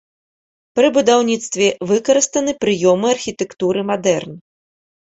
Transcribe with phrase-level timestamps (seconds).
[0.79, 4.33] Пры будаўніцтве выкарыстаны прыёмы архітэктуры мадэрн.